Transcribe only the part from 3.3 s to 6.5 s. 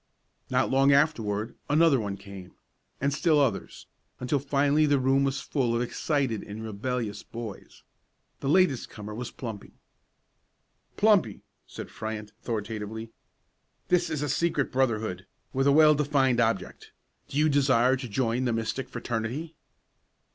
others, until finally the room was full of excited